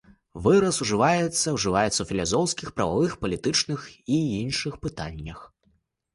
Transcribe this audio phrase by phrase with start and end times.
[0.45, 3.85] Выраз ужываецца ўжываецца ў філасофскіх, прававых, палітычных
[4.19, 5.47] і іншых пытаннях.